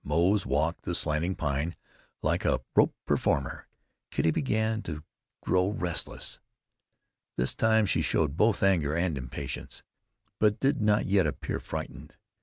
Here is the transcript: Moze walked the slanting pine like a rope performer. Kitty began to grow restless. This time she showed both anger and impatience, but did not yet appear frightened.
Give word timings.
Moze 0.03 0.47
walked 0.47 0.81
the 0.81 0.95
slanting 0.95 1.35
pine 1.35 1.75
like 2.23 2.43
a 2.43 2.61
rope 2.75 2.95
performer. 3.05 3.67
Kitty 4.09 4.31
began 4.31 4.81
to 4.81 5.03
grow 5.41 5.67
restless. 5.69 6.39
This 7.37 7.53
time 7.53 7.85
she 7.85 8.01
showed 8.01 8.35
both 8.35 8.63
anger 8.63 8.95
and 8.95 9.15
impatience, 9.15 9.83
but 10.39 10.59
did 10.59 10.81
not 10.81 11.05
yet 11.05 11.27
appear 11.27 11.59
frightened. 11.59 12.17